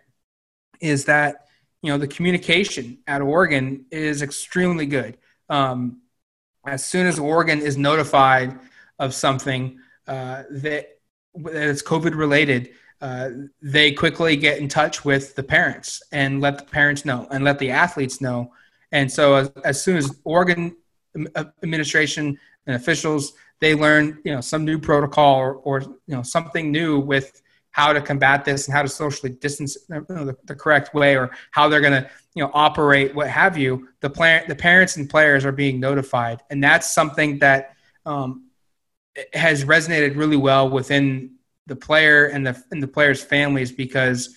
[0.80, 1.46] is that
[1.82, 5.18] you know the communication at Oregon is extremely good.
[5.48, 6.02] Um,
[6.66, 8.58] as soon as Oregon is notified
[8.98, 10.97] of something uh, that
[11.34, 13.30] that is COVID related, uh,
[13.62, 17.58] they quickly get in touch with the parents and let the parents know and let
[17.58, 18.52] the athletes know.
[18.90, 20.76] And so as, as soon as Oregon
[21.62, 26.70] administration and officials they learn you know some new protocol or, or you know something
[26.70, 30.54] new with how to combat this and how to socially distance you know, the, the,
[30.54, 34.44] correct way or how they're going to you know operate what have you the plan
[34.48, 37.74] the parents and players are being notified and that's something that
[38.06, 38.47] um,
[39.32, 41.34] has resonated really well within
[41.66, 44.36] the player and the and the players families because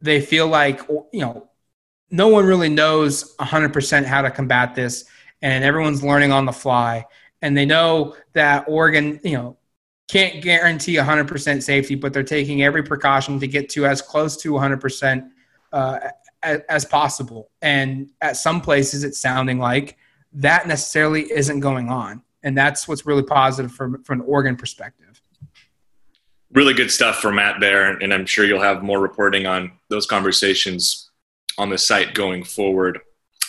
[0.00, 0.80] they feel like
[1.12, 1.48] you know
[2.10, 5.06] no one really knows 100% how to combat this
[5.40, 7.06] and everyone's learning on the fly
[7.42, 9.58] and they know that Oregon, you know,
[10.08, 14.52] can't guarantee 100% safety, but they're taking every precaution to get to as close to
[14.52, 15.28] 100%
[15.72, 15.98] uh,
[16.42, 17.50] as, as possible.
[17.60, 19.96] And at some places, it's sounding like
[20.34, 25.20] that necessarily isn't going on, and that's what's really positive from from an Oregon perspective.
[26.52, 30.06] Really good stuff from Matt there, and I'm sure you'll have more reporting on those
[30.06, 31.10] conversations
[31.58, 33.00] on the site going forward.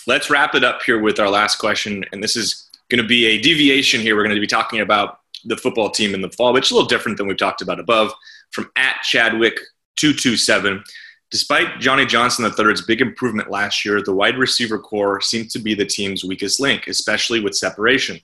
[0.07, 3.25] Let's wrap it up here with our last question, and this is going to be
[3.25, 4.15] a deviation here.
[4.15, 6.75] We're going to be talking about the football team in the fall, which is a
[6.75, 8.13] little different than we've talked about above.
[8.51, 9.59] From at Chadwick
[9.95, 10.83] two two seven.
[11.31, 15.73] Despite Johnny Johnson III's big improvement last year, the wide receiver core seemed to be
[15.73, 18.19] the team's weakest link, especially with separation.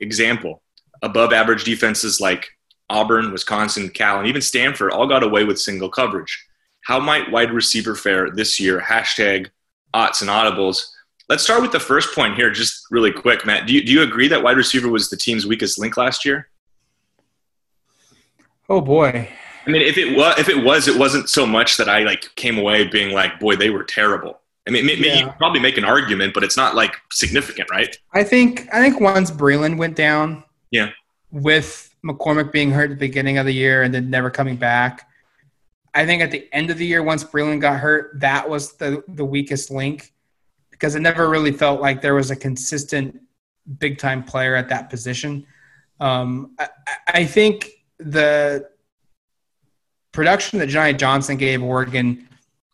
[0.00, 0.62] Example:
[1.02, 2.48] above average defenses like
[2.88, 6.46] Auburn, Wisconsin, Cal, and even Stanford all got away with single coverage.
[6.82, 8.80] How might wide receiver fare this year?
[8.80, 9.50] Hashtag
[9.94, 10.86] Autzen Audibles.
[11.28, 13.66] Let's start with the first point here, just really quick, Matt.
[13.66, 16.48] Do you, do you agree that wide receiver was the team's weakest link last year?
[18.68, 19.28] Oh boy.
[19.66, 22.34] I mean, if it was, if it was, it wasn't so much that I like
[22.34, 24.39] came away being like, "Boy, they were terrible."
[24.70, 25.26] I mean, maybe yeah.
[25.26, 27.96] you probably make an argument, but it's not like significant, right?
[28.12, 30.90] I think I think once Breeland went down, yeah,
[31.32, 35.08] with McCormick being hurt at the beginning of the year and then never coming back,
[35.92, 39.02] I think at the end of the year, once Breeland got hurt, that was the
[39.08, 40.12] the weakest link
[40.70, 43.20] because it never really felt like there was a consistent
[43.80, 45.44] big time player at that position.
[45.98, 46.68] Um, I,
[47.08, 48.68] I think the
[50.12, 52.28] production that Johnny Johnson gave Oregon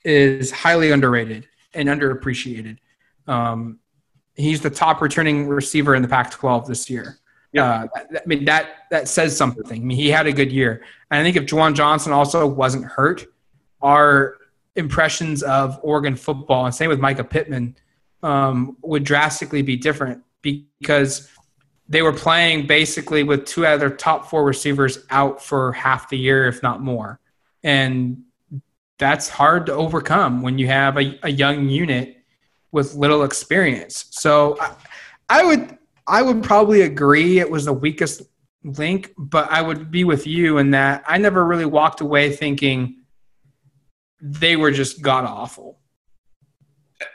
[0.04, 2.78] is highly underrated and underappreciated.
[3.26, 3.78] Um,
[4.34, 7.18] he's the top returning receiver in the Pac-12 this year.
[7.56, 9.80] Uh, I mean that that says something.
[9.80, 12.84] I mean he had a good year, and I think if Juwan Johnson also wasn't
[12.84, 13.24] hurt,
[13.80, 14.36] our
[14.74, 17.74] impressions of Oregon football and same with Mycah Pittman
[18.22, 21.30] um, would drastically be different because
[21.88, 26.46] they were playing basically with two other top four receivers out for half the year,
[26.46, 27.20] if not more
[27.66, 28.22] and
[28.98, 32.16] that's hard to overcome when you have a, a young unit
[32.72, 34.06] with little experience.
[34.10, 34.74] So I,
[35.28, 38.22] I would I would probably agree it was the weakest
[38.62, 43.02] link, but I would be with you in that I never really walked away thinking
[44.20, 45.78] they were just god awful.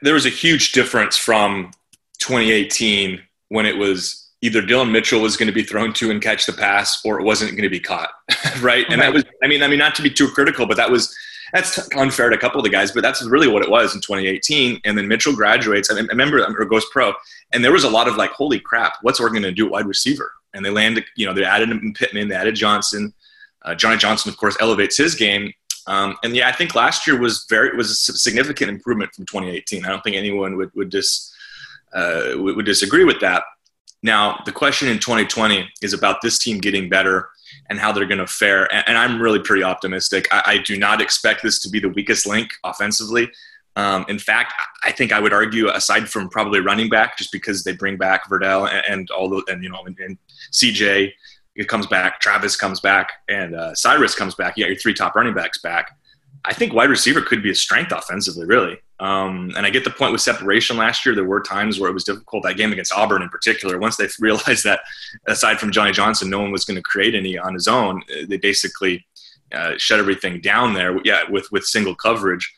[0.02, 1.72] There was a huge difference from
[2.20, 6.46] 2018 when it was either Dillon Mitchell was going to be thrown to and catch
[6.46, 8.10] the pass, or it wasn't going to be caught,
[8.62, 8.86] right?
[8.89, 11.15] And that was, I mean, I mean, not to be too critical, but that was
[11.54, 14.02] that's unfair to a couple of the guys, but that's really what it was in
[14.02, 14.82] 2018.
[14.86, 15.92] And then Mitchell graduates.
[15.92, 17.14] I, remember, or goes pro,
[17.52, 19.72] and there was a lot of like, holy crap, what's Oregon going to do at
[19.72, 20.32] wide receiver?
[20.54, 23.14] And they landed, you know, they added Pittman, they added Johnson.
[23.64, 25.54] Uh, Johnny Johnson, of course, elevates his game.
[25.88, 29.86] Um, and yeah, I think last year was very was a significant improvement from 2018.
[29.86, 31.34] I don't think anyone would would dis
[31.94, 33.44] uh, would disagree with that.
[34.04, 37.30] Now, the question in 2020 is about this team getting better
[37.70, 38.74] and how they're going to fare.
[38.74, 40.28] And, I'm really pretty optimistic.
[40.32, 43.30] I, do not expect this to be the weakest link offensively.
[43.76, 47.64] Um, in fact, I think I would argue, aside from probably running back, just because
[47.64, 50.18] they bring back Verdell and, and all the, and you know, and, and
[50.52, 51.12] CJ
[51.56, 54.58] it comes back, Travis comes back, and uh, Cyrus comes back.
[54.58, 55.98] You got your three top running backs back.
[56.46, 58.80] I think wide receiver could be a strength offensively, really.
[59.02, 61.16] Um, and I get the point with separation last year.
[61.16, 62.44] There were times where it was difficult.
[62.44, 64.82] That game against Auburn, in particular, once they realized that
[65.28, 68.38] aside from Johnny Johnson, no one was going to create any on his own, they
[68.38, 69.06] basically
[69.52, 70.98] uh, shut everything down there.
[71.04, 72.54] Yeah, with with single coverage.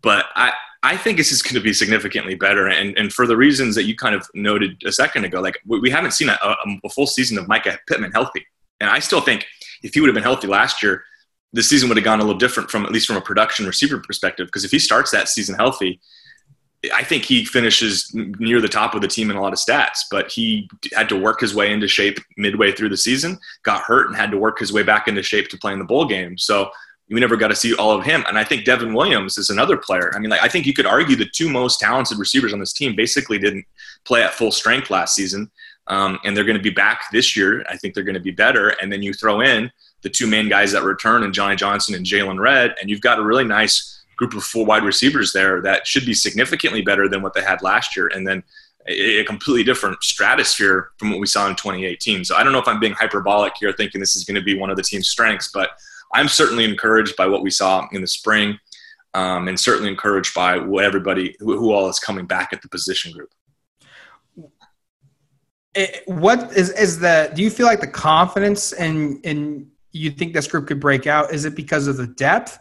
[0.00, 0.52] But I
[0.82, 3.84] I think this is going to be significantly better, and and for the reasons that
[3.84, 6.38] you kind of noted a second ago, like we haven't seen a,
[6.84, 8.46] a full season of Mycah Pittman healthy,
[8.80, 9.46] and I still think
[9.82, 11.04] if he would have been healthy last year
[11.52, 13.98] the season would have gone a little different from at least from a production receiver
[13.98, 14.46] perspective.
[14.46, 16.00] Because if he starts that season healthy,
[16.92, 20.00] I think he finishes near the top of the team in a lot of stats.
[20.10, 24.08] But he had to work his way into shape midway through the season, got hurt,
[24.08, 26.36] and had to work his way back into shape to play in the bowl game.
[26.38, 26.70] So
[27.10, 28.24] we never got to see all of him.
[28.26, 30.12] And I think Devon Williams is another player.
[30.14, 32.72] I mean, like I think you could argue the two most talented receivers on this
[32.72, 33.66] team basically didn't
[34.04, 35.50] play at full strength last season.
[35.88, 37.64] Um, and they're going to be back this year.
[37.68, 38.68] I think they're going to be better.
[38.68, 39.70] And then you throw in
[40.02, 43.18] the two main guys that return and Johnny Johnson and Jaylon Redd, and you've got
[43.18, 47.22] a really nice group of four wide receivers there that should be significantly better than
[47.22, 48.08] what they had last year.
[48.08, 48.42] And then
[48.86, 52.24] a completely different stratosphere from what we saw in 2018.
[52.24, 54.58] So I don't know if I'm being hyperbolic here, thinking this is going to be
[54.58, 55.70] one of the team's strengths, but
[56.12, 58.58] I'm certainly encouraged by what we saw in the spring,
[59.14, 62.68] um, and certainly encouraged by what everybody who, who all is coming back at the
[62.68, 63.30] position group.
[65.74, 67.30] It, what is is the?
[67.34, 71.32] Do you feel like the confidence in in you think this group could break out?
[71.32, 72.58] Is it because of the depth,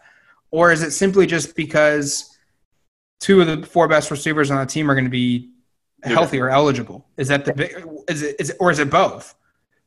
[0.51, 2.37] or is it simply just because
[3.19, 5.51] two of the four best receivers on the team are going to be
[6.03, 7.07] healthy or eligible?
[7.17, 7.71] Is that the big?
[8.09, 9.35] is it, is it or is it both?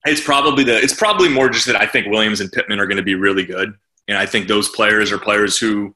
[0.07, 2.99] It's probably the it's probably more just that I think Williams and Pittman are going
[2.99, 3.75] to be really good,
[4.09, 5.95] and I think those players are players who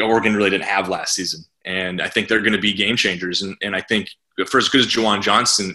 [0.00, 1.44] Oregon really didn't have last season.
[1.64, 3.42] And I think they're going to be game changers.
[3.42, 4.08] And, and I think
[4.48, 5.74] for as good as Juwan Johnson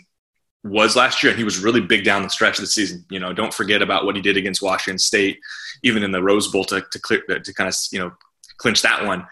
[0.64, 3.05] was last year, and he was really big down the stretch of the season.
[3.10, 5.39] You know, don't forget about what he did against Washington State,
[5.84, 8.12] even in the Rose Bowl to, to clear to kind of you know
[8.57, 9.26] clinch that one.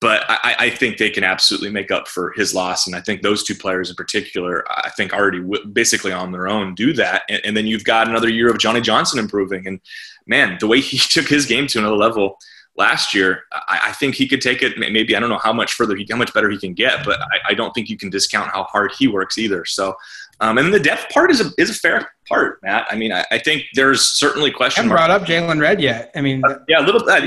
[0.00, 3.22] But I, I, think they can absolutely make up for his loss, and I think
[3.22, 7.22] those two players in particular, I think already w- basically on their own do that.
[7.28, 9.80] And, and then you've got another year of Johnny Johnson improving, and
[10.26, 12.38] man, the way he took his game to another level
[12.76, 14.78] last year, I, think he could take it.
[14.78, 17.20] Maybe I don't know how much further, he, how much better he can get, but
[17.20, 19.64] I, I, don't think you can discount how hard he works either.
[19.66, 19.94] So,
[20.42, 22.86] um, and the depth part is a is a fair part, Matt.
[22.90, 24.80] I mean, I, I think there's certainly question.
[24.80, 26.10] I haven't brought up Jaylon Redd yet.
[26.16, 27.24] I mean, uh, yeah, a little bit.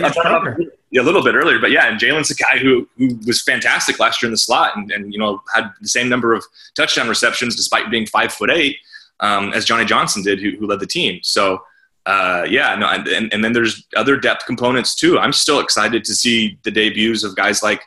[0.92, 4.00] yeah, a little bit earlier, but yeah, and Jaylon's a guy who who was fantastic
[4.00, 6.44] last year in the slot, and, and you know had the same number of
[6.76, 8.78] touchdown receptions despite being five foot eight
[9.22, 11.20] um, as Johnny Johnson did, who, who led the team.
[11.24, 11.64] So
[12.06, 15.18] uh, yeah, no, and, and then there's other depth components too.
[15.18, 17.82] I'm still excited to see the debuts of guys like,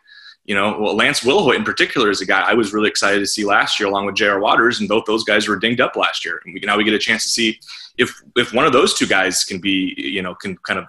[0.48, 3.26] you know, well, Lance Wilhoite in particular is a guy I was really excited to
[3.26, 4.40] see last year, along with J.R.
[4.40, 6.40] Waters, and both those guys were dinged up last year.
[6.42, 7.60] And we, now we get a chance to see
[7.98, 10.86] if if one of those two guys can be, you know, can kind of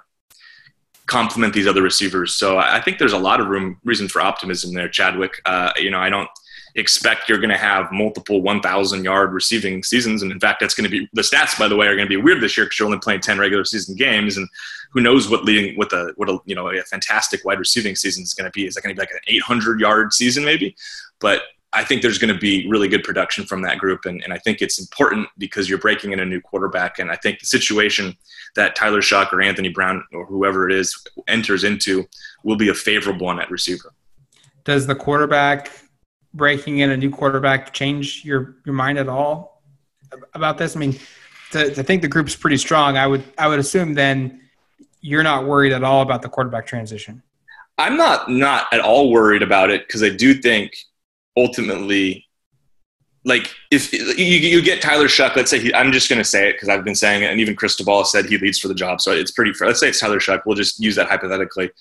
[1.07, 2.35] complement these other receivers.
[2.35, 5.41] So I think there's a lot of room, reason for optimism there, Chadwick.
[5.45, 6.29] Uh, you know, I don't
[6.75, 10.21] expect you're going to have multiple 1,000 yard receiving seasons.
[10.21, 12.15] And in fact, that's going to be the stats, by the way, are going to
[12.15, 14.37] be weird this year because you're only playing 10 regular season games.
[14.37, 14.47] And
[14.89, 18.23] who knows what leading, what the, what a, you know, a fantastic wide receiving season
[18.23, 18.65] is going to be.
[18.65, 20.75] Is that going to be like an 800 yard season maybe?
[21.19, 24.05] But I think there's going to be really good production from that group.
[24.05, 26.97] And, and I think it's important because you're breaking in a new quarterback.
[26.97, 28.17] And I think the situation
[28.55, 30.95] that Tyler Shough or Anthony Brown or whoever it is
[31.27, 32.07] enters into
[32.43, 33.93] will be a favorable one at receiver.
[34.63, 35.71] Does the quarterback
[36.33, 39.61] breaking in a new quarterback change your your mind at all
[40.33, 40.75] about this?
[40.75, 40.97] I mean,
[41.51, 44.41] to, to think the group's pretty strong, I would I would assume then
[45.01, 47.21] you're not worried at all about the quarterback transition.
[47.77, 50.75] I'm not not at all worried about it because I do think
[51.37, 52.27] ultimately,
[53.23, 56.49] like if you, you get Tyler Shough, let's say he, I'm just going to say
[56.49, 58.99] it because I've been saying it, and even Cristobal said he leads for the job,
[58.99, 59.53] so it's pretty.
[59.61, 60.41] Let's say it's Tyler Shough.
[60.45, 61.71] We'll just use that hypothetically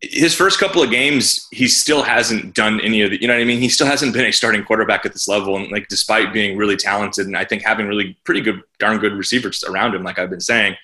[0.00, 3.40] his first couple of games, he still hasn't done any of the, you know what
[3.40, 3.60] I mean?
[3.60, 5.56] He still hasn't been a starting quarterback at this level.
[5.56, 9.14] And like, despite being really talented and I think having really pretty good, darn good
[9.14, 10.76] receivers around him, like I've been saying,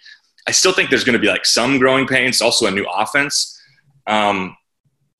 [0.46, 3.60] I still think there's going to be like some growing pains, also a new offense.
[4.06, 4.56] Um,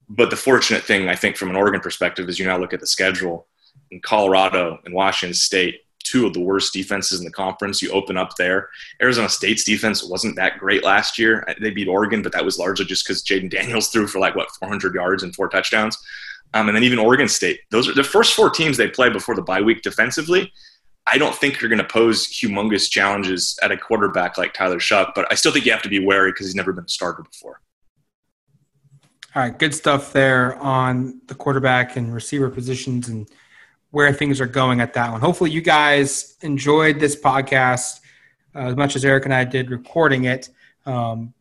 [0.09, 2.81] but the fortunate thing, I think, from an Oregon perspective, is you now look at
[2.81, 3.47] the schedule
[3.91, 7.83] in Colorado and Washington State two of the worst defenses in the conference.
[7.83, 8.69] You open up there.
[9.03, 11.45] Arizona State's defense wasn't that great last year.
[11.61, 14.51] They beat Oregon, but that was largely just because Jayden Daniels threw for like what
[14.61, 15.99] 400 yards and four touchdowns.
[16.53, 17.61] Um, and then even Oregon State.
[17.71, 20.53] Those are the first four teams they play before the bye week defensively.
[21.07, 25.13] I don't think you're going to pose humongous challenges at a quarterback like Tyler Shough,
[25.15, 27.23] but I still think you have to be wary because he's never been a starter
[27.23, 27.61] before.
[29.35, 33.29] All right, good stuff there on the quarterback and receiver positions and–
[33.95, 35.21] where things are going at that one.
[35.21, 38.01] Hopefully, you guys enjoyed this podcast
[38.53, 40.49] uh, as much as Eric and I did recording it.
[40.85, 41.33] Um,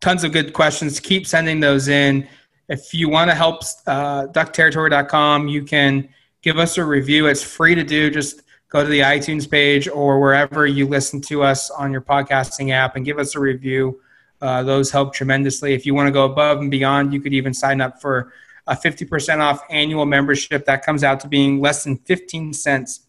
[0.00, 1.00] tons of good questions.
[1.00, 2.28] Keep sending those in.
[2.68, 6.08] If you want to help uh, duckterritory.com, you can
[6.42, 7.26] give us a review.
[7.26, 8.08] It's free to do.
[8.08, 12.70] Just go to the iTunes page or wherever you listen to us on your podcasting
[12.70, 14.00] app and give us a review.
[14.40, 15.72] Uh, those help tremendously.
[15.72, 18.32] If you want to go above and beyond, you could even sign up for
[18.66, 20.66] a 50% off annual membership.
[20.66, 23.06] That comes out to being less than 15 cents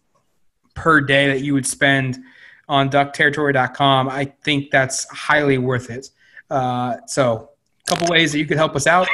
[0.73, 2.19] per day that you would spend
[2.69, 4.09] on duckterritory.com.
[4.09, 6.09] I think that's highly worth it.
[6.49, 7.49] Uh, so,
[7.85, 9.07] a couple ways that you could help us out.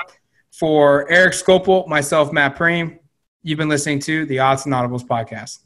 [0.51, 2.99] For Eric Skopil, myself, Matt Prehm,
[3.41, 5.59] you've been listening to the Autzen Audibles podcast.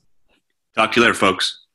[0.77, 1.65] Talk to you later, folks.